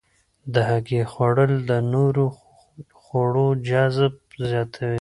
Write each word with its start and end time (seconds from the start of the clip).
د 0.53 0.55
هګۍ 0.69 1.01
خوړل 1.11 1.53
د 1.69 1.71
نورو 1.93 2.25
خوړو 3.03 3.47
جذب 3.67 4.13
زیاتوي. 4.49 4.89